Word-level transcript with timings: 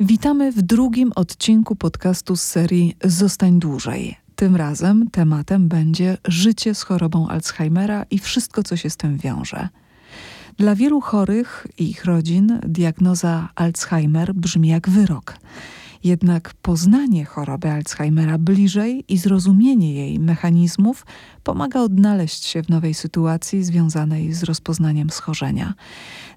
Witamy 0.00 0.52
w 0.52 0.62
drugim 0.62 1.12
odcinku 1.14 1.76
podcastu 1.76 2.36
z 2.36 2.42
serii 2.42 2.96
Zostań 3.04 3.58
dłużej. 3.58 4.16
Tym 4.36 4.56
razem 4.56 5.10
tematem 5.10 5.68
będzie 5.68 6.16
życie 6.28 6.74
z 6.74 6.82
chorobą 6.82 7.28
Alzheimera 7.28 8.04
i 8.10 8.18
wszystko, 8.18 8.62
co 8.62 8.76
się 8.76 8.90
z 8.90 8.96
tym 8.96 9.18
wiąże. 9.18 9.68
Dla 10.58 10.74
wielu 10.74 11.00
chorych 11.00 11.66
i 11.78 11.90
ich 11.90 12.04
rodzin 12.04 12.60
diagnoza 12.66 13.48
Alzheimer 13.54 14.34
brzmi 14.34 14.68
jak 14.68 14.88
wyrok. 14.88 15.34
Jednak 16.04 16.54
poznanie 16.54 17.24
choroby 17.24 17.70
Alzheimera 17.70 18.38
bliżej 18.38 19.04
i 19.08 19.18
zrozumienie 19.18 19.94
jej 19.94 20.20
mechanizmów 20.20 21.06
pomaga 21.42 21.80
odnaleźć 21.80 22.44
się 22.44 22.62
w 22.62 22.68
nowej 22.68 22.94
sytuacji 22.94 23.64
związanej 23.64 24.32
z 24.32 24.42
rozpoznaniem 24.42 25.10
schorzenia. 25.10 25.74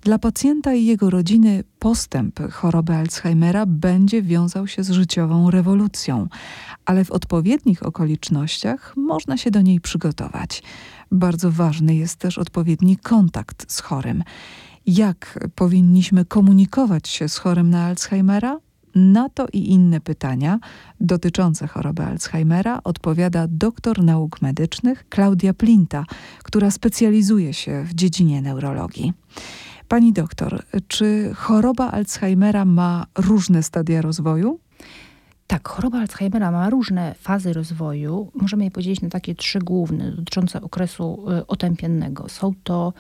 Dla 0.02 0.20
pacjenta 0.20 0.73
i 0.73 0.85
jego 0.85 1.09
rodziny 1.09 1.63
postęp 1.80 2.39
choroby 2.52 2.93
Alzheimera 2.93 3.66
będzie 3.66 4.21
wiązał 4.21 4.67
się 4.67 4.84
z 4.84 4.91
życiową 4.91 5.52
rewolucją, 5.52 6.27
ale 6.86 7.05
w 7.05 7.11
odpowiednich 7.11 7.84
okolicznościach 7.84 8.94
można 8.97 9.38
się 9.38 9.52
do 9.52 9.61
niej 9.61 9.81
przygotować. 9.81 10.63
Bardzo 11.11 11.52
ważny 11.52 11.95
jest 11.95 12.16
też 12.16 12.38
odpowiedni 12.38 12.97
kontakt 12.97 13.72
z 13.72 13.80
chorym. 13.80 14.23
Jak 14.86 15.49
powinniśmy 15.55 16.25
komunikować 16.25 17.08
się 17.09 17.30
z 17.30 17.38
chorym 17.38 17.70
na 17.70 17.86
Alzheimera? 17.86 18.66
Na 18.98 19.30
to 19.30 19.48
i 19.54 19.72
inne 19.72 20.02
pytania 20.02 20.60
dotyczące 21.00 21.68
choroby 21.68 22.04
Alzheimera 22.04 22.80
odpowiada 22.84 23.48
doktor 23.50 24.04
nauk 24.04 24.42
medycznych 24.42 25.10
Klaudia 25.10 25.54
Plinta, 25.54 26.06
która 26.44 26.72
specjalizuje 26.72 27.54
się 27.54 27.84
w 27.84 27.94
dziedzinie 27.94 28.42
neurologii. 28.42 29.14
Pani 29.88 30.14
doktor, 30.14 30.64
czy 30.88 31.32
choroba 31.36 31.92
Alzheimera 31.92 32.66
ma 32.66 33.06
różne 33.18 33.64
stadia 33.64 34.02
rozwoju? 34.02 34.60
Tak, 35.48 35.68
choroba 35.68 36.00
Alzheimera 36.00 36.52
ma 36.52 36.70
różne 36.70 37.16
fazy 37.20 37.54
rozwoju. 37.54 38.32
Możemy 38.36 38.64
je 38.64 38.72
podzielić 38.72 39.02
na 39.02 39.09
takie 39.09 39.36
trzy 39.36 39.59
główne, 39.59 40.11
dotyczące 40.11 40.61
okresu 40.61 41.26
y, 41.32 41.48
otępiennego. 41.48 42.30
Są 42.30 42.54
to 42.64 42.94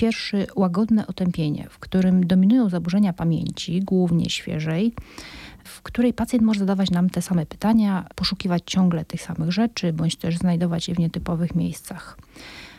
pierwszy 0.00 0.46
łagodne 0.56 1.06
otępienie, 1.06 1.66
w 1.70 1.78
którym 1.78 2.26
dominują 2.26 2.68
zaburzenia 2.68 3.12
pamięci, 3.12 3.80
głównie 3.80 4.30
świeżej, 4.30 4.92
w 5.64 5.82
której 5.82 6.12
pacjent 6.12 6.44
może 6.44 6.60
zadawać 6.60 6.90
nam 6.90 7.10
te 7.10 7.22
same 7.22 7.46
pytania, 7.46 8.06
poszukiwać 8.14 8.62
ciągle 8.66 9.04
tych 9.04 9.22
samych 9.22 9.52
rzeczy, 9.52 9.92
bądź 9.92 10.16
też 10.16 10.38
znajdować 10.38 10.88
je 10.88 10.94
w 10.94 10.98
nietypowych 10.98 11.54
miejscach. 11.54 12.18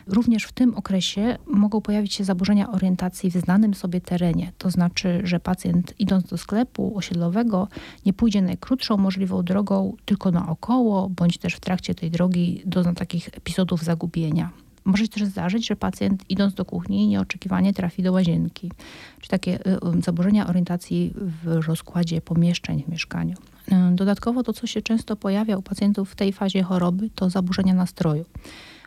Również 0.06 0.44
w 0.44 0.52
tym 0.52 0.74
okresie 0.74 1.38
mogą 1.46 1.80
pojawić 1.80 2.14
się 2.14 2.24
zaburzenia 2.24 2.70
orientacji 2.70 3.30
w 3.30 3.36
znanym 3.36 3.74
sobie 3.74 4.00
terenie. 4.00 4.52
To 4.58 4.70
znaczy, 4.70 5.20
że 5.24 5.40
pacjent 5.40 5.94
idąc 5.98 6.24
do 6.24 6.38
sklepu 6.38 6.96
osiedlowego 6.96 7.68
nie 8.06 8.12
pójdzie 8.12 8.42
najkrótszą 8.42 8.96
możliwą 8.96 9.42
drogą, 9.42 9.96
tylko 10.04 10.30
naokoło, 10.30 11.08
bądź 11.08 11.38
też 11.38 11.54
w 11.54 11.60
trakcie 11.60 11.94
tej 11.94 12.10
drogi 12.10 12.62
dozna 12.66 12.94
takich 12.94 13.28
epizodów 13.28 13.82
zagubienia. 13.82 14.50
Może 14.84 15.04
się 15.04 15.08
też 15.08 15.24
zdarzyć, 15.24 15.66
że 15.66 15.76
pacjent 15.76 16.30
idąc 16.30 16.54
do 16.54 16.64
kuchni 16.64 17.08
nieoczekiwanie 17.08 17.72
trafi 17.72 18.02
do 18.02 18.12
łazienki, 18.12 18.70
czy 19.20 19.28
takie 19.28 19.66
y, 19.66 19.98
y, 19.98 20.02
zaburzenia 20.02 20.46
orientacji 20.46 21.14
w 21.16 21.66
rozkładzie 21.66 22.20
pomieszczeń 22.20 22.82
w 22.82 22.88
mieszkaniu. 22.88 23.36
Y, 23.72 23.94
dodatkowo 23.94 24.42
to, 24.42 24.52
co 24.52 24.66
się 24.66 24.82
często 24.82 25.16
pojawia 25.16 25.56
u 25.56 25.62
pacjentów 25.62 26.10
w 26.10 26.14
tej 26.14 26.32
fazie 26.32 26.62
choroby, 26.62 27.10
to 27.10 27.30
zaburzenia 27.30 27.74
nastroju. 27.74 28.24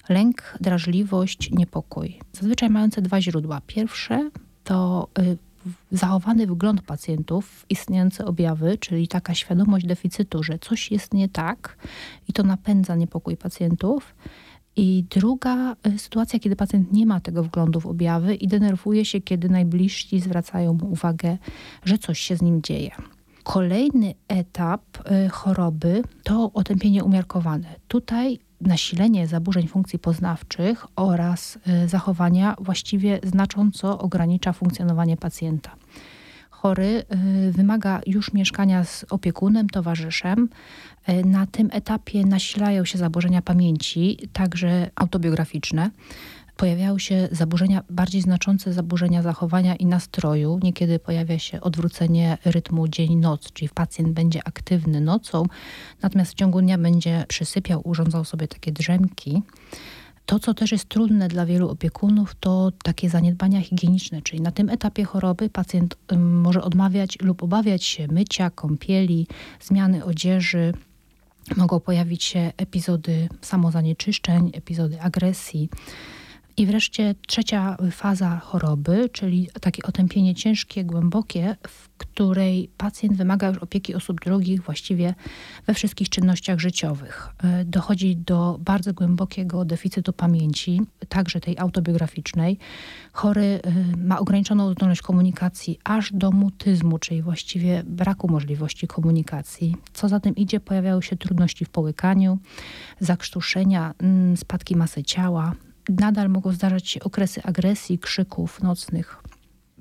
Lęk, 0.10 0.58
drażliwość, 0.62 1.52
niepokój. 1.52 2.20
Zazwyczaj 2.34 2.70
mające 2.70 3.02
dwa 3.02 3.22
źródła. 3.22 3.62
Pierwsze 3.68 4.30
to 4.64 5.08
zachowany 5.92 6.48
wygląd 6.48 6.82
pacjentów, 6.82 7.66
istniejące 7.70 8.26
objawy, 8.26 8.78
czyli 8.78 9.08
taka 9.08 9.34
świadomość 9.34 9.86
deficytu, 9.86 10.44
że 10.44 10.60
coś 10.60 10.92
jest 10.92 11.14
nie 11.14 11.30
tak 11.30 11.78
i 12.28 12.34
to 12.34 12.44
napędza 12.44 12.96
niepokój 12.96 13.38
pacjentów. 13.38 14.16
I 14.76 15.06
druga 15.10 15.76
y, 15.88 16.00
sytuacja, 16.00 16.40
kiedy 16.40 16.56
pacjent 16.56 16.92
nie 16.94 17.06
ma 17.06 17.20
tego 17.20 17.44
wglądu 17.44 17.80
w 17.80 17.86
objawy 17.86 18.36
i 18.36 18.48
denerwuje 18.48 19.06
się, 19.06 19.22
kiedy 19.22 19.50
najbliżsi 19.50 20.20
zwracają 20.20 20.74
mu 20.74 20.92
uwagę, 20.92 21.38
że 21.84 21.98
coś 21.98 22.20
się 22.20 22.38
z 22.38 22.42
nim 22.42 22.62
dzieje. 22.62 22.92
Kolejny 23.44 24.14
etap 24.28 24.82
y, 25.26 25.30
choroby 25.30 26.04
to 26.24 26.52
otępienie 26.54 27.04
umiarkowane. 27.04 27.76
Tutaj 27.88 28.40
nasilenie 28.62 29.28
zaburzeń 29.28 29.68
funkcji 29.68 30.00
poznawczych 30.00 30.86
oraz 30.96 31.60
y, 31.84 31.88
zachowania 31.88 32.56
właściwie 32.60 33.20
znacząco 33.24 34.00
ogranicza 34.00 34.54
funkcjonowanie 34.54 35.18
pacjenta 35.18 35.76
chory 36.66 37.04
y, 37.48 37.52
wymaga 37.52 38.02
już 38.06 38.34
mieszkania 38.34 38.84
z 38.84 39.06
opiekunem, 39.10 39.70
towarzyszem. 39.70 40.50
Y, 41.10 41.26
na 41.26 41.48
tym 41.48 41.70
etapie 41.72 42.26
nasilają 42.26 42.86
się 42.86 42.98
zaburzenia 42.98 43.42
pamięci, 43.42 44.30
także 44.34 44.90
autobiograficzne. 44.96 45.90
Pojawiają 46.58 46.98
się 47.00 47.28
zaburzenia, 47.32 47.84
bardziej 47.90 48.22
znaczące 48.22 48.74
zaburzenia 48.74 49.22
zachowania 49.22 49.76
i 49.76 49.86
nastroju. 49.86 50.60
Niekiedy 50.64 51.00
pojawia 51.00 51.40
się 51.40 51.62
odwrócenie 51.62 52.38
rytmu 52.46 52.88
dzień-noc, 52.88 53.54
czyli 53.54 53.70
pacjent 53.70 54.10
będzie 54.10 54.48
aktywny 54.48 55.02
nocą, 55.02 55.44
natomiast 56.02 56.32
w 56.32 56.36
ciągu 56.36 56.62
dnia 56.62 56.78
będzie 56.78 57.26
przysypiał, 57.28 57.82
urządzał 57.84 58.26
sobie 58.26 58.48
takie 58.48 58.72
drzemki. 58.72 59.42
To, 60.26 60.40
co 60.40 60.54
też 60.54 60.72
jest 60.72 60.86
trudne 60.86 61.28
dla 61.28 61.46
wielu 61.46 61.70
opiekunów, 61.70 62.36
to 62.40 62.72
takie 62.84 63.10
zaniedbania 63.10 63.62
higieniczne, 63.62 64.22
czyli 64.22 64.42
na 64.42 64.52
tym 64.52 64.70
etapie 64.70 65.04
choroby 65.04 65.50
pacjent 65.50 65.98
może 66.18 66.62
odmawiać 66.62 67.18
lub 67.22 67.44
obawiać 67.44 67.84
się 67.84 68.08
mycia, 68.08 68.50
kąpieli, 68.50 69.28
zmiany 69.62 70.06
odzieży. 70.06 70.74
Mogą 71.58 71.80
pojawić 71.80 72.24
się 72.24 72.54
epizody 72.58 73.30
samozanieczyszczeń, 73.42 74.52
epizody 74.54 75.02
agresji. 75.02 75.70
I 76.58 76.66
wreszcie 76.66 77.16
trzecia 77.28 77.78
faza 77.92 78.40
choroby, 78.40 79.10
czyli 79.10 79.50
takie 79.62 79.84
otępienie 79.84 80.36
ciężkie, 80.36 80.84
głębokie, 80.84 81.56
w 81.68 81.90
której 81.98 82.70
pacjent 82.78 83.18
wymaga 83.18 83.48
już 83.48 83.58
opieki 83.58 83.96
osób 83.96 84.22
drugich 84.22 84.62
właściwie 84.62 85.16
we 85.68 85.74
wszystkich 85.74 86.10
czynnościach 86.10 86.60
życiowych. 86.60 87.30
E, 87.44 87.66
dochodzi 87.66 88.16
do 88.16 88.60
bardzo 88.62 88.94
głębokiego 88.94 89.66
deficytu 89.66 90.14
pamięci, 90.14 90.82
także 91.10 91.40
tej 91.40 91.58
autobiograficznej. 91.58 92.58
Chory 93.12 93.60
e, 93.64 93.98
ma 93.98 94.20
ograniczoną 94.20 94.72
zdolność 94.72 95.02
komunikacji 95.02 95.80
aż 95.84 96.14
do 96.14 96.32
mutyzmu, 96.32 97.00
czyli 97.00 97.22
właściwie 97.22 97.84
braku 97.86 98.28
możliwości 98.28 98.88
komunikacji. 98.88 99.76
Co 99.94 100.10
za 100.10 100.20
tym 100.20 100.36
idzie, 100.36 100.60
pojawiają 100.60 101.02
się 101.02 101.18
trudności 101.18 101.66
w 101.66 101.70
połykaniu, 101.70 102.40
zakrztuszenia, 103.00 103.94
mm, 104.00 104.38
spadki 104.38 104.76
masy 104.76 105.04
ciała, 105.04 105.54
nadal 105.90 106.30
mogą 106.30 106.52
zdarzać 106.52 106.90
się 106.90 107.00
okresy 107.00 107.44
agresji, 107.44 108.00
krzyków 108.00 108.64
nocnych. 108.64 109.24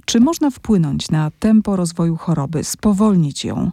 Czy 0.04 0.20
można 0.20 0.50
wpłynąć 0.50 1.10
na 1.10 1.30
tempo 1.30 1.76
rozwoju 1.76 2.16
choroby, 2.16 2.64
spowolnić 2.64 3.44
ją? 3.44 3.70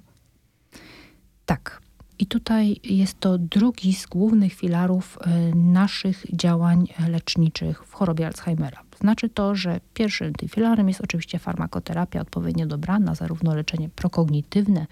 Tak. 1.46 1.82
I 2.20 2.26
tutaj 2.26 2.80
jest 2.84 3.20
to 3.20 3.38
drugi 3.38 3.94
z 3.94 4.06
głównych 4.06 4.54
filarów 4.54 5.18
e, 5.22 5.56
naszych 5.56 6.26
działań 6.34 6.88
leczniczych 7.10 7.84
w 7.86 7.94
chorobie 7.94 8.28
Alzheimera. 8.28 8.84
Znaczy 9.00 9.30
to, 9.30 9.56
że 9.56 9.80
pierwszym 9.94 10.34
tym 10.34 10.50
filarem 10.50 10.88
jest 10.88 11.02
oczywiście 11.02 11.40
farmakoterapia 11.40 12.22
odpowiednio 12.22 12.66
dobrana, 12.66 13.16
zarówno 13.16 13.56
leczenie 13.56 13.90
prokognitywne, 13.90 14.88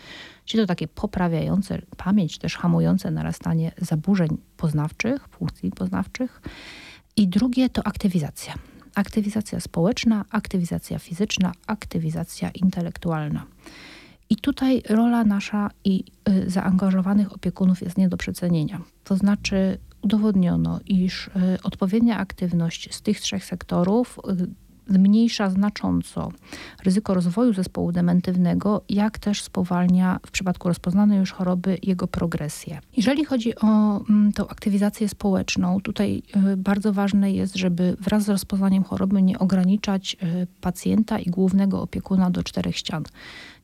czyli 0.45 0.63
to 0.63 0.67
takie 0.67 0.87
poprawiające 0.87 1.81
pamięć, 1.97 2.37
też 2.37 2.57
hamujące 2.57 3.11
narastanie 3.11 3.71
zaburzeń 3.77 4.37
poznawczych, 4.57 5.27
funkcji 5.27 5.71
poznawczych, 5.71 6.41
i 7.17 7.27
drugie 7.27 7.69
to 7.69 7.87
aktywizacja. 7.87 8.53
Aktywizacja 8.95 9.59
społeczna, 9.59 10.25
aktywizacja 10.29 10.99
fizyczna, 10.99 11.51
aktywizacja 11.67 12.49
intelektualna. 12.49 13.45
I 14.29 14.35
tutaj 14.35 14.81
rola 14.89 15.23
nasza 15.23 15.69
i 15.83 16.03
y, 16.29 16.49
zaangażowanych 16.49 17.33
opiekunów 17.33 17.81
jest 17.81 17.97
nie 17.97 18.09
do 18.09 18.17
przecenienia. 18.17 18.81
To 19.03 19.15
znaczy 19.15 19.77
udowodniono, 20.01 20.79
iż 20.85 21.27
y, 21.27 21.31
odpowiednia 21.63 22.17
aktywność 22.17 22.95
z 22.95 23.01
tych 23.01 23.21
trzech 23.21 23.45
sektorów 23.45 24.19
y, 24.41 24.68
zmniejsza 24.89 25.49
znacząco 25.49 26.31
ryzyko 26.83 27.13
rozwoju 27.13 27.53
zespołu 27.53 27.91
dementywnego, 27.91 28.81
jak 28.89 29.19
też 29.19 29.43
spowalnia 29.43 30.19
w 30.25 30.31
przypadku 30.31 30.67
rozpoznanej 30.67 31.19
już 31.19 31.31
choroby 31.31 31.77
jego 31.83 32.07
progresję. 32.07 32.79
Jeżeli 32.97 33.25
chodzi 33.25 33.55
o 33.55 34.01
mm, 34.09 34.33
tą 34.33 34.47
aktywizację 34.47 35.09
społeczną, 35.09 35.81
tutaj 35.81 36.23
y, 36.53 36.57
bardzo 36.57 36.93
ważne 36.93 37.31
jest, 37.31 37.55
żeby 37.55 37.97
wraz 37.99 38.23
z 38.23 38.29
rozpoznaniem 38.29 38.83
choroby 38.83 39.21
nie 39.21 39.39
ograniczać 39.39 40.17
y, 40.23 40.47
pacjenta 40.61 41.19
i 41.19 41.25
głównego 41.25 41.81
opiekuna 41.81 42.29
do 42.29 42.43
czterech 42.43 42.77
ścian. 42.77 43.03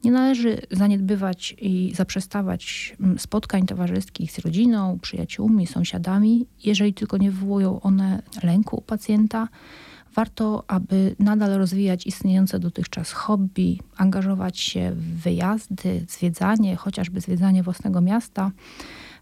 Nie 0.04 0.12
należy 0.12 0.62
zaniedbywać 0.72 1.56
i 1.62 1.94
zaprzestawać 1.96 2.96
mm, 3.00 3.20
spotkań 3.20 3.66
towarzyskich 3.66 4.32
z 4.32 4.40
rodziną, 4.40 5.00
przyjaciółmi, 5.02 5.68
sąsiadami, 5.68 6.46
jeżeli 6.64 6.94
tylko 6.94 7.18
nie 7.18 7.32
wywołują 7.32 7.82
one 7.82 8.22
lęku 8.44 8.78
u 8.78 8.82
pacjenta 8.82 9.48
Warto, 10.16 10.64
aby 10.68 11.16
nadal 11.20 11.52
rozwijać 11.58 12.08
istniejące 12.08 12.60
dotychczas 12.60 13.12
hobby, 13.12 13.80
angażować 13.98 14.60
się 14.60 14.92
w 14.92 15.22
wyjazdy, 15.22 16.06
zwiedzanie, 16.10 16.76
chociażby 16.76 17.22
zwiedzanie 17.22 17.64
własnego 17.64 18.02
miasta. 18.02 18.52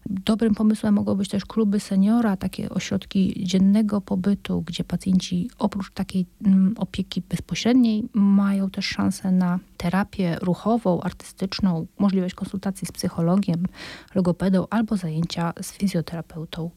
Dobrym 0.06 0.54
pomysłem 0.54 0.94
mogą 0.94 1.14
być 1.14 1.28
też 1.28 1.44
kluby 1.44 1.80
seniora, 1.80 2.36
takie 2.36 2.70
ośrodki 2.70 3.44
dziennego 3.46 4.00
pobytu, 4.00 4.62
gdzie 4.62 4.84
pacjenci 4.84 5.50
oprócz 5.58 5.90
takiej 5.90 6.26
mm, 6.46 6.74
opieki 6.78 7.22
bezpośredniej 7.28 8.08
mają 8.14 8.70
też 8.70 8.86
szansę 8.86 9.32
na 9.32 9.58
terapię 9.76 10.36
ruchową, 10.42 11.00
artystyczną, 11.00 11.86
możliwość 11.98 12.34
konsultacji 12.34 12.86
z 12.86 12.92
psychologiem, 12.92 13.66
logopedą 14.14 14.66
albo 14.70 14.96
zajęcia 14.96 15.52
z 15.62 15.72
fizjoterapeutą. 15.72 16.70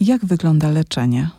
Jak 0.00 0.24
wygląda 0.24 0.70
leczenie? 0.70 1.30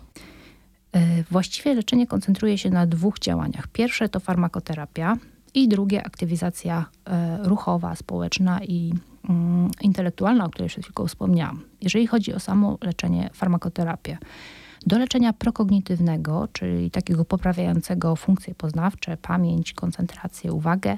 E, 0.95 1.23
właściwie 1.31 1.73
leczenie 1.73 2.07
koncentruje 2.07 2.57
się 2.57 2.69
na 2.69 2.85
dwóch 2.85 3.19
działaniach. 3.19 3.67
Pierwsze 3.67 4.09
to 4.09 4.19
farmakoterapia 4.19 5.17
i 5.53 5.67
drugie 5.67 6.05
aktywizacja 6.05 6.85
e, 7.05 7.37
ruchowa, 7.43 7.95
społeczna 7.95 8.59
i 8.63 8.93
mm, 9.29 9.69
intelektualna, 9.81 10.45
o 10.45 10.49
której 10.49 10.69
przed 10.69 10.85
chwilą 10.85 11.07
wspomniałam. 11.07 11.61
Jeżeli 11.81 12.07
chodzi 12.07 12.33
o 12.33 12.39
samo 12.39 12.77
leczenie, 12.81 13.29
farmakoterapię, 13.33 14.17
do 14.85 14.97
leczenia 14.97 15.33
prokognitywnego, 15.33 16.47
czyli 16.53 16.91
takiego 16.91 17.25
poprawiającego 17.25 18.15
funkcje 18.15 18.55
poznawcze, 18.55 19.17
pamięć, 19.17 19.73
koncentrację, 19.73 20.53
uwagę, 20.53 20.97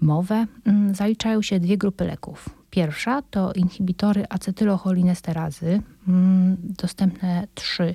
mowę, 0.00 0.46
mm, 0.64 0.94
zaliczają 0.94 1.42
się 1.42 1.60
dwie 1.60 1.78
grupy 1.78 2.04
leków. 2.04 2.48
Pierwsza 2.70 3.22
to 3.22 3.52
inhibitory 3.52 4.24
acetylocholinesterazy, 4.28 5.82
mm, 6.08 6.56
dostępne 6.60 7.46
trzy 7.54 7.94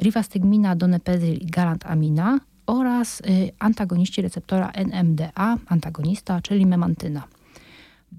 rivastigmina, 0.00 0.76
donepezil 0.76 1.36
i 1.36 1.46
galantamina 1.46 2.40
oraz 2.66 3.20
y, 3.20 3.50
antagoniści 3.58 4.22
receptora 4.22 4.72
NMDA, 4.72 5.56
antagonista, 5.66 6.40
czyli 6.40 6.66
memantyna. 6.66 7.22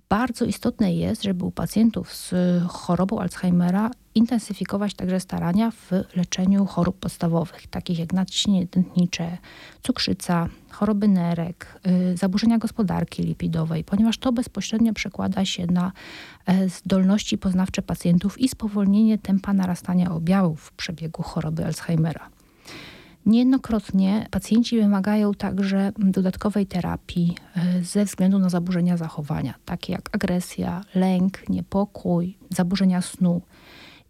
Bardzo 0.10 0.46
istotne 0.46 0.94
jest, 0.94 1.24
żeby 1.24 1.46
u 1.46 1.52
pacjentów 1.52 2.14
z 2.14 2.34
chorobą 2.68 3.20
Alzheimera 3.20 3.92
intensyfikować 4.18 4.94
także 4.94 5.20
starania 5.20 5.72
w 5.72 5.92
leczeniu 6.16 6.66
chorób 6.66 7.00
podstawowych, 7.00 7.68
takich 7.68 8.00
jak 8.00 8.14
nadciśnienie 8.14 8.68
tętnicze, 8.68 9.38
cukrzyca, 9.84 10.50
choroby 10.70 11.08
nerek, 11.08 11.80
y, 12.12 12.18
zaburzenia 12.18 12.58
gospodarki 12.58 13.24
lipidowej, 13.24 13.84
ponieważ 13.84 14.18
to 14.18 14.32
bezpośrednio 14.32 14.94
przekłada 14.94 15.46
się 15.46 15.68
na 15.68 15.92
e, 16.46 16.70
zdolności 16.70 17.38
poznawcze 17.38 17.82
pacjentów 17.82 18.42
i 18.42 18.50
spowolnienie 18.50 19.18
tempa 19.18 19.54
narastania 19.54 20.12
objawów 20.12 20.62
w 20.62 20.72
przebiegu 20.74 21.24
choroby 21.24 21.66
Alzheimera. 21.66 22.30
Niejednokrotnie 23.26 24.28
pacjenci 24.32 24.78
wymagają 24.78 25.34
także 25.34 25.92
dodatkowej 25.98 26.66
terapii 26.66 27.36
e, 27.56 27.84
ze 27.84 28.06
względu 28.06 28.40
na 28.40 28.50
zaburzenia 28.50 28.98
zachowania, 28.98 29.54
takie 29.66 29.94
jak 29.94 30.10
agresja, 30.16 30.82
lęk, 30.96 31.50
niepokój, 31.50 32.38
zaburzenia 32.50 33.02
snu. 33.02 33.42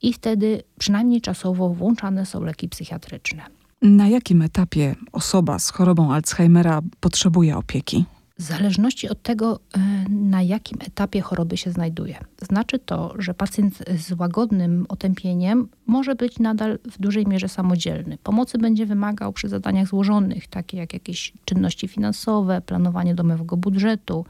I 0.01 0.13
wtedy 0.13 0.63
przynajmniej 0.79 1.21
czasowo 1.21 1.69
włączane 1.69 2.25
są 2.25 2.43
leki 2.43 2.69
psychiatryczne. 2.69 3.43
Na 3.81 4.07
jakim 4.07 4.41
etapie 4.41 4.95
osoba 5.11 5.59
z 5.59 5.69
chorobą 5.69 6.13
Alzheimera 6.13 6.81
potrzebuje 6.99 7.57
opieki? 7.57 8.05
W 8.39 8.41
zależności 8.41 9.09
od 9.09 9.21
tego, 9.21 9.59
e, 9.77 9.79
na 10.09 10.41
jakim 10.41 10.77
etapie 10.87 11.21
choroby 11.21 11.57
się 11.57 11.71
znajduje. 11.71 12.19
Znaczy 12.41 12.79
to, 12.79 13.13
że 13.19 13.33
pacjent 13.33 13.83
z 13.97 14.11
łagodnym 14.11 14.85
otępieniem 14.89 15.67
może 15.85 16.15
być 16.15 16.39
nadal 16.39 16.79
w 16.91 17.01
dużej 17.01 17.27
mierze 17.27 17.49
samodzielny. 17.49 18.17
Pomocy 18.23 18.57
będzie 18.57 18.85
wymagał 18.85 19.33
przy 19.33 19.49
zadaniach 19.49 19.87
złożonych, 19.87 20.47
takie 20.47 20.77
jak 20.77 20.93
jakieś 20.93 21.33
czynności 21.45 21.87
finansowe, 21.87 22.61
planowanie 22.61 23.15
domowego 23.15 23.57
budżetu, 23.57 24.25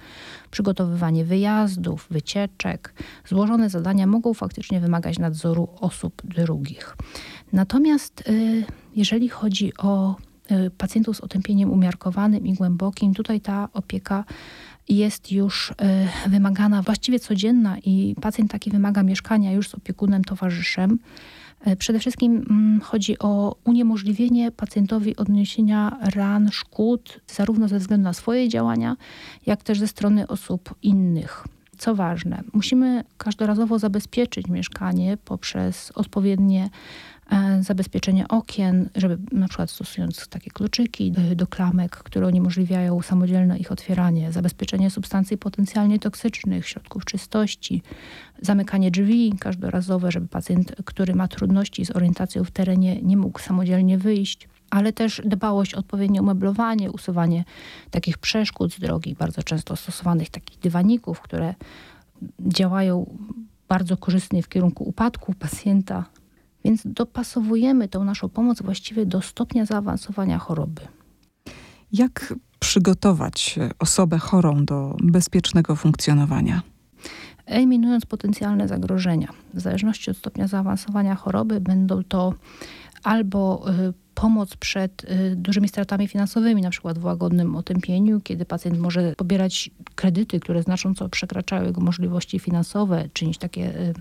przygotowywanie 0.52 1.26
wyjazdów, 1.26 2.08
wycieczek. 2.10 2.94
Złożone 3.26 3.70
zadania 3.70 4.08
mogą 4.08 4.34
faktycznie 4.34 4.80
wymagać 4.80 5.20
nadzoru 5.20 5.68
osób 5.80 6.22
drugich. 6.26 6.98
Natomiast 7.54 8.24
e, 8.28 8.32
jeżeli 8.96 9.30
chodzi 9.30 9.72
o 9.78 10.16
pacjentów 10.78 11.18
z 11.18 11.22
otępieniem 11.22 11.72
umiarkowanym 11.72 12.48
i 12.48 12.54
głębokim, 12.54 13.14
tutaj 13.14 13.42
ta 13.42 13.70
opieka 13.74 14.24
jest 14.90 15.32
już 15.32 15.72
y, 15.72 16.30
wymagana, 16.30 16.82
właściwie 16.82 17.20
codzienna 17.20 17.78
i 17.80 18.16
pacjent 18.22 18.52
taki 18.52 18.72
wymaga 18.72 19.04
mieszkania 19.04 19.52
już 19.52 19.70
z 19.70 19.76
opiekunem, 19.76 20.24
towarzyszem. 20.24 21.00
Y, 21.68 21.76
przede 21.76 22.00
wszystkim 22.00 22.46
mm, 22.50 22.82
chodzi 22.82 23.20
o 23.20 23.56
uniemożliwienie 23.64 24.52
pacjentowi 24.52 25.16
odniesienia 25.16 25.98
ran, 26.16 26.50
szkód, 26.52 27.20
zarówno 27.28 27.68
ze 27.68 27.80
względu 27.80 28.04
na 28.04 28.14
swoje 28.14 28.50
działania, 28.50 28.98
jak 29.46 29.64
też 29.64 29.80
ze 29.80 29.88
strony 29.88 30.28
osób 30.28 30.76
innych. 30.82 31.48
Co 31.78 31.96
ważne, 31.96 32.44
musimy 32.54 33.04
każdorazowo 33.18 33.80
zabezpieczyć 33.80 34.48
mieszkanie 34.48 35.18
poprzez 35.26 35.92
odpowiednie 35.96 36.70
E, 37.32 37.64
zabezpieczenie 37.64 38.28
okien, 38.28 38.90
żeby 38.96 39.18
na 39.32 39.48
przykład 39.48 39.72
stosując 39.72 40.28
takie 40.28 40.52
kluczyki 40.52 41.12
do, 41.12 41.36
do 41.36 41.48
klamek, 41.48 41.92
które 41.92 42.28
uniemożliwiają 42.28 43.02
samodzielne 43.02 43.58
ich 43.58 43.72
otwieranie, 43.72 44.32
zabezpieczenie 44.32 44.90
substancji 44.90 45.38
potencjalnie 45.38 46.00
toksycznych, 46.00 46.68
środków 46.68 47.06
czystości, 47.06 47.82
zamykanie 48.42 48.92
drzwi 48.92 49.34
każdorazowe, 49.40 50.12
żeby 50.12 50.28
pacjent, 50.28 50.76
który 50.86 51.16
ma 51.16 51.28
trudności 51.28 51.86
z 51.86 51.92
orientacją 51.92 52.44
w 52.44 52.52
terenie, 52.52 53.02
nie 53.02 53.18
mógł 53.18 53.40
samodzielnie 53.40 53.98
wyjść 53.98 54.50
ale 54.70 54.94
też 54.94 55.22
dbałość 55.26 55.76
o 55.76 55.78
odpowiednie 55.78 56.22
umeblowanie, 56.22 56.92
usuwanie 56.92 57.46
takich 57.92 58.18
przeszkód 58.18 58.74
z 58.74 58.80
drogi, 58.80 59.16
bardzo 59.16 59.44
często 59.44 59.76
stosowanych 59.76 60.30
takich 60.30 60.60
dywaników, 60.60 61.22
które 61.22 61.56
działają 62.40 63.18
bardzo 63.68 63.98
korzystnie 63.98 64.44
w 64.44 64.50
kierunku 64.50 64.84
upadku 64.84 65.34
pacjenta, 65.34 66.06
więc 66.64 66.82
dopasowujemy 66.86 67.88
tą 67.88 68.04
naszą 68.04 68.30
pomoc 68.30 68.62
właściwie 68.62 69.06
do 69.06 69.22
stopnia 69.22 69.66
zaawansowania 69.66 70.38
choroby. 70.38 70.82
Jak 71.92 72.34
przygotować 72.60 73.60
osobę 73.80 74.18
chorą 74.18 74.66
do 74.66 74.96
bezpiecznego 75.04 75.76
funkcjonowania? 75.76 76.62
Eliminując 77.46 78.06
potencjalne 78.06 78.68
zagrożenia. 78.68 79.28
W 79.54 79.60
zależności 79.60 80.12
od 80.12 80.18
stopnia 80.18 80.48
zaawansowania 80.48 81.16
choroby 81.16 81.62
będą 81.62 82.04
to 82.04 82.34
albo 83.04 83.66
y, 83.70 83.94
pomoc 84.22 84.56
przed 84.56 85.04
y, 85.04 85.36
dużymi 85.36 85.68
stratami 85.68 86.08
finansowymi, 86.08 86.62
na 86.62 86.70
przykład 86.70 87.00
w 87.00 87.06
łagodnym 87.06 87.56
otępieniu, 87.56 88.22
kiedy 88.22 88.46
pacjent 88.46 88.80
może 88.80 89.14
pobierać 89.16 89.70
kredyty, 89.96 90.40
które 90.40 90.64
znacząco 90.64 91.10
przekraczają 91.10 91.66
jego 91.66 91.82
możliwości 91.82 92.40
finansowe, 92.40 93.10
czynić 93.14 93.38
takie 93.38 93.62
y, 93.62 93.94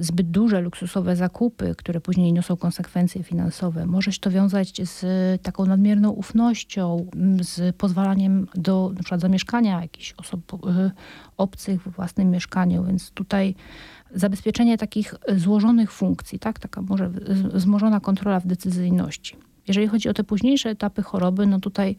zbyt 0.00 0.30
duże, 0.30 0.60
luksusowe 0.60 1.16
zakupy, 1.16 1.74
które 1.78 2.00
później 2.00 2.32
niosą 2.32 2.56
konsekwencje 2.56 3.22
finansowe. 3.22 3.86
Może 3.86 4.12
się 4.12 4.20
to 4.20 4.30
wiązać 4.30 4.80
z 4.88 5.02
taką 5.42 5.66
nadmierną 5.66 6.10
ufnością, 6.10 7.06
mm, 7.14 7.44
z 7.44 7.76
pozwalaniem 7.76 8.46
do 8.54 8.90
na 8.94 9.00
przykład 9.00 9.20
zamieszkania 9.20 9.80
jakichś 9.82 10.14
osób 10.16 10.52
y, 10.54 10.90
obcych 11.36 11.82
w 11.82 11.90
własnym 11.90 12.30
mieszkaniu, 12.30 12.84
więc 12.84 13.10
tutaj 13.10 13.54
zabezpieczenie 14.14 14.78
takich 14.78 15.14
złożonych 15.36 15.92
funkcji, 15.92 16.38
tak? 16.38 16.58
taka 16.58 16.82
może 16.82 17.10
wzmożona 17.54 18.00
kontrola 18.00 18.40
w 18.40 18.46
decyzyjności. 18.46 19.36
Jeżeli 19.68 19.86
chodzi 19.86 20.08
o 20.08 20.14
te 20.14 20.24
późniejsze 20.24 20.70
etapy 20.70 21.02
choroby, 21.02 21.46
no 21.46 21.60
tutaj 21.60 21.96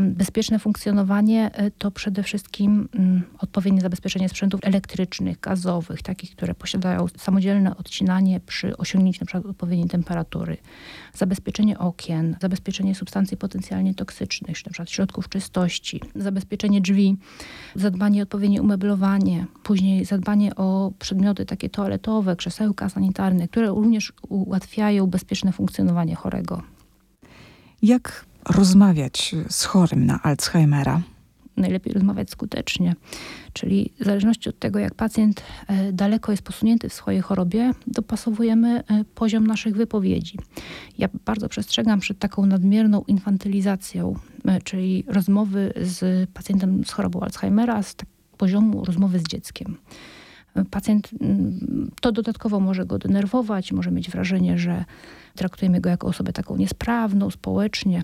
bezpieczne 0.00 0.58
funkcjonowanie 0.58 1.50
e, 1.54 1.70
to 1.70 1.90
przede 1.90 2.22
wszystkim 2.22 2.88
mm, 2.94 3.22
odpowiednie 3.38 3.80
zabezpieczenie 3.80 4.28
sprzętów 4.28 4.60
elektrycznych, 4.64 5.40
gazowych, 5.40 6.02
takich, 6.02 6.30
które 6.30 6.54
posiadają 6.54 7.06
samodzielne 7.16 7.76
odcinanie 7.76 8.40
przy 8.40 8.76
osiągnięciu 8.76 9.26
przykład 9.26 9.46
odpowiedniej 9.46 9.88
temperatury, 9.88 10.56
zabezpieczenie 11.14 11.78
okien, 11.78 12.36
zabezpieczenie 12.40 12.94
substancji 12.94 13.36
potencjalnie 13.36 13.94
toksycznych, 13.94 14.56
przykład 14.56 14.90
środków 14.90 15.28
czystości, 15.28 16.00
zabezpieczenie 16.14 16.80
drzwi, 16.80 17.16
zadbanie 17.74 18.20
o 18.20 18.22
odpowiednie 18.22 18.62
umeblowanie, 18.62 19.46
później 19.62 20.04
zadbanie 20.04 20.56
o 20.56 20.92
przedmioty 20.98 21.46
takie 21.46 21.70
toaletowe, 21.70 22.36
krzesełka 22.36 22.88
sanitarne, 22.88 23.48
które 23.48 23.68
również 23.68 24.12
ułatwiają 24.28 25.06
bezpieczne 25.06 25.52
funkcjonowanie 25.52 26.14
chorego. 26.14 26.62
Jak 27.84 28.26
rozmawiać 28.50 29.34
z 29.48 29.64
chorym 29.64 30.06
na 30.06 30.22
Alzheimera? 30.22 31.02
Najlepiej 31.56 31.92
rozmawiać 31.92 32.30
skutecznie, 32.30 32.94
czyli 33.52 33.92
w 34.00 34.04
zależności 34.04 34.48
od 34.48 34.58
tego, 34.58 34.78
jak 34.78 34.94
pacjent 34.94 35.42
e, 35.66 35.92
daleko 35.92 36.32
jest 36.32 36.42
posunięty 36.42 36.88
w 36.88 36.92
swojej 36.92 37.20
chorobie, 37.20 37.72
dopasowujemy 37.86 38.78
e, 38.78 39.04
poziom 39.14 39.46
naszych 39.46 39.76
wypowiedzi. 39.76 40.38
Ja 40.98 41.08
bardzo 41.24 41.48
przestrzegam 41.48 42.00
przed 42.00 42.18
taką 42.18 42.46
nadmierną 42.46 43.04
infantylizacją, 43.06 44.14
e, 44.44 44.60
czyli 44.60 45.04
rozmowy 45.08 45.72
z 45.82 46.30
pacjentem 46.30 46.84
z 46.84 46.90
chorobą 46.90 47.20
Alzheimera 47.20 47.82
z 47.82 47.96
poziomu 48.38 48.84
rozmowy 48.84 49.18
z 49.18 49.22
dzieckiem 49.22 49.76
Pacjent 50.70 51.10
mm, 51.20 51.90
to 52.00 52.12
dodatkowo 52.12 52.60
może 52.60 52.86
go 52.86 52.98
denerwować, 52.98 53.72
może 53.72 53.90
mieć 53.90 54.10
wrażenie, 54.10 54.58
że 54.58 54.84
traktujemy 55.34 55.80
go 55.80 55.90
jako 55.90 56.06
osobę 56.06 56.32
taką 56.32 56.56
niesprawną 56.56 57.30
społecznie. 57.30 58.02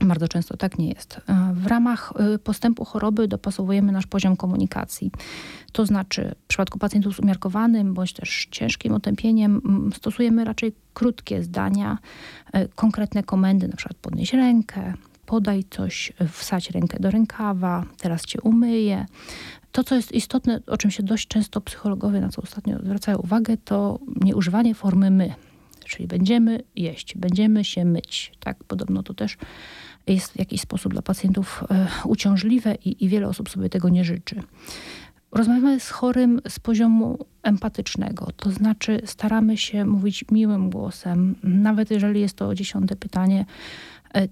Bardzo 0.00 0.28
często 0.28 0.56
tak 0.56 0.78
nie 0.78 0.88
jest. 0.88 1.20
W 1.52 1.66
ramach 1.66 2.12
y, 2.34 2.38
postępu 2.38 2.84
choroby 2.84 3.28
dopasowujemy 3.28 3.92
nasz 3.92 4.06
poziom 4.06 4.36
komunikacji. 4.36 5.10
To 5.72 5.86
znaczy, 5.86 6.34
w 6.44 6.46
przypadku 6.46 6.78
pacjentów 6.78 7.16
z 7.16 7.20
umiarkowanym 7.20 7.94
bądź 7.94 8.12
też 8.12 8.48
ciężkim 8.50 8.92
otępieniem, 8.92 9.60
stosujemy 9.94 10.44
raczej 10.44 10.72
krótkie 10.94 11.42
zdania, 11.42 11.98
y, 12.56 12.68
konkretne 12.74 13.22
komendy, 13.22 13.68
na 13.68 13.76
przykład 13.76 13.96
podnieś 13.96 14.32
rękę, 14.32 14.94
podaj 15.26 15.64
coś, 15.70 16.12
wsadź 16.28 16.70
rękę 16.70 16.96
do 17.00 17.10
rękawa, 17.10 17.84
teraz 17.98 18.24
cię 18.24 18.40
umyję. 18.40 19.06
To, 19.72 19.84
co 19.84 19.94
jest 19.94 20.12
istotne, 20.12 20.60
o 20.66 20.76
czym 20.76 20.90
się 20.90 21.02
dość 21.02 21.28
często 21.28 21.60
psychologowie 21.60 22.20
na 22.20 22.28
co 22.28 22.42
ostatnio 22.42 22.78
zwracają 22.78 23.18
uwagę, 23.18 23.56
to 23.56 23.98
nieużywanie 24.20 24.74
formy 24.74 25.10
my. 25.10 25.34
Czyli 25.84 26.08
będziemy 26.08 26.62
jeść, 26.76 27.16
będziemy 27.16 27.64
się 27.64 27.84
myć. 27.84 28.32
Tak, 28.40 28.64
podobno 28.64 29.02
to 29.02 29.14
też 29.14 29.36
jest 30.06 30.32
w 30.32 30.38
jakiś 30.38 30.60
sposób 30.60 30.92
dla 30.92 31.02
pacjentów 31.02 31.64
e, 31.70 31.86
uciążliwe 32.04 32.74
i, 32.74 33.04
i 33.04 33.08
wiele 33.08 33.28
osób 33.28 33.50
sobie 33.50 33.68
tego 33.68 33.88
nie 33.88 34.04
życzy. 34.04 34.42
Rozmawiamy 35.32 35.80
z 35.80 35.90
chorym 35.90 36.40
z 36.48 36.58
poziomu 36.58 37.18
empatycznego, 37.42 38.28
to 38.36 38.50
znaczy 38.50 39.00
staramy 39.04 39.56
się 39.56 39.84
mówić 39.84 40.24
miłym 40.30 40.70
głosem, 40.70 41.34
nawet 41.42 41.90
jeżeli 41.90 42.20
jest 42.20 42.36
to 42.36 42.54
dziesiąte 42.54 42.96
pytanie, 42.96 43.44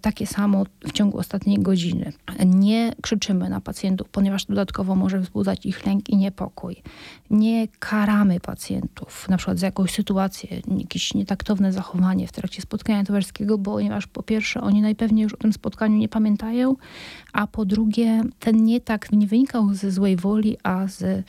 takie 0.00 0.26
samo 0.26 0.64
w 0.80 0.92
ciągu 0.92 1.18
ostatniej 1.18 1.58
godziny. 1.58 2.12
Nie 2.46 2.92
krzyczymy 3.02 3.48
na 3.48 3.60
pacjentów, 3.60 4.08
ponieważ 4.08 4.44
dodatkowo 4.44 4.94
może 4.94 5.20
wzbudzać 5.20 5.66
ich 5.66 5.86
lęk 5.86 6.08
i 6.08 6.16
niepokój. 6.16 6.82
Nie 7.30 7.68
karamy 7.68 8.40
pacjentów, 8.40 9.28
na 9.28 9.36
przykład 9.36 9.58
za 9.58 9.66
jakąś 9.66 9.90
sytuację, 9.90 10.60
jakieś 10.78 11.14
nietaktowne 11.14 11.72
zachowanie 11.72 12.26
w 12.26 12.32
trakcie 12.32 12.62
spotkania 12.62 13.04
towarzyskiego, 13.04 13.58
ponieważ 13.58 14.06
po 14.06 14.22
pierwsze 14.22 14.60
oni 14.60 14.82
najpewniej 14.82 15.22
już 15.22 15.34
o 15.34 15.36
tym 15.36 15.52
spotkaniu 15.52 15.96
nie 15.96 16.08
pamiętają, 16.08 16.76
a 17.32 17.46
po 17.46 17.64
drugie 17.64 18.22
ten 18.40 18.64
nietak 18.64 19.12
nie 19.12 19.26
wynikał 19.26 19.74
ze 19.74 19.90
złej 19.90 20.16
woli, 20.16 20.56
a 20.62 20.86
z 20.86 21.26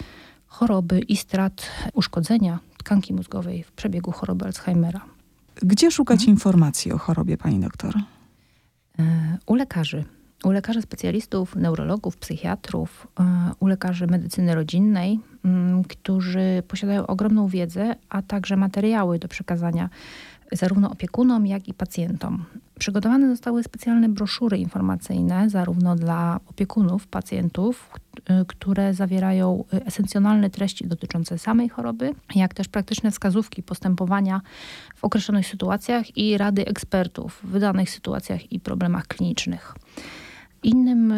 choroby 0.47 0.99
i 0.99 1.17
strat 1.17 1.65
uszkodzenia 1.93 2.59
tkanki 2.77 3.13
mózgowej 3.13 3.63
w 3.63 3.71
przebiegu 3.71 4.11
choroby 4.11 4.45
Alzheimera. 4.45 5.01
Gdzie 5.55 5.91
szukać 5.91 6.19
hmm. 6.19 6.33
informacji 6.33 6.91
o 6.91 6.97
chorobie, 6.97 7.37
pani 7.37 7.59
doktor? 7.59 7.93
E, 8.99 9.03
u 9.45 9.55
lekarzy. 9.55 10.03
U 10.43 10.51
lekarzy 10.51 10.81
specjalistów, 10.81 11.55
neurologów, 11.55 12.17
psychiatrów, 12.17 13.07
e, 13.19 13.51
u 13.59 13.67
lekarzy 13.67 14.07
medycyny 14.07 14.55
rodzinnej, 14.55 15.19
mm, 15.45 15.83
którzy 15.83 16.63
posiadają 16.67 17.07
ogromną 17.07 17.47
wiedzę, 17.47 17.95
a 18.09 18.21
także 18.21 18.57
materiały 18.57 19.19
do 19.19 19.27
przekazania 19.27 19.89
zarówno 20.51 20.91
opiekunom, 20.91 21.47
jak 21.47 21.67
i 21.67 21.73
pacjentom. 21.73 22.45
Przygotowane 22.79 23.29
zostały 23.29 23.63
specjalne 23.63 24.09
broszury 24.09 24.57
informacyjne, 24.57 25.49
zarówno 25.49 25.95
dla 25.95 26.39
opiekunów, 26.47 27.07
pacjentów, 27.07 27.89
które 28.47 28.93
zawierają 28.93 29.63
esencjonalne 29.85 30.49
treści 30.49 30.87
dotyczące 30.87 31.37
samej 31.37 31.69
choroby, 31.69 32.11
jak 32.35 32.53
też 32.53 32.67
praktyczne 32.67 33.11
wskazówki 33.11 33.63
postępowania 33.63 34.41
w 34.95 35.03
określonych 35.03 35.47
sytuacjach 35.47 36.17
i 36.17 36.37
rady 36.37 36.65
ekspertów 36.65 37.39
w 37.43 37.47
wydanych 37.47 37.89
sytuacjach 37.89 38.51
i 38.51 38.59
problemach 38.59 39.07
klinicznych. 39.07 39.75
Innym 40.67 41.11
e, 41.11 41.15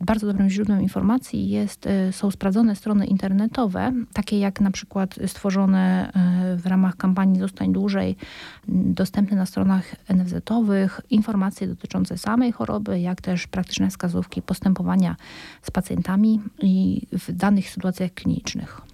bardzo 0.00 0.26
dobrym 0.26 0.50
źródłem 0.50 0.82
informacji 0.82 1.48
jest, 1.48 1.86
e, 1.86 2.12
są 2.12 2.30
sprawdzone 2.30 2.76
strony 2.76 3.06
internetowe, 3.06 3.92
takie 4.12 4.38
jak 4.38 4.60
na 4.60 4.70
przykład 4.70 5.14
stworzone 5.26 6.12
e, 6.12 6.56
w 6.56 6.66
ramach 6.66 6.96
kampanii 6.96 7.40
Zostań 7.40 7.72
Dłużej, 7.72 8.16
dostępne 8.68 9.36
na 9.36 9.46
stronach 9.46 9.84
NFZ-owych, 10.08 11.00
informacje 11.10 11.66
dotyczące 11.66 12.18
samej 12.18 12.52
choroby, 12.52 13.00
jak 13.00 13.20
też 13.20 13.46
praktyczne 13.46 13.90
wskazówki 13.90 14.42
postępowania 14.42 15.16
z 15.62 15.70
pacjentami 15.70 16.40
i 16.62 17.02
w 17.12 17.32
danych 17.32 17.70
sytuacjach 17.70 18.14
klinicznych. 18.14 18.91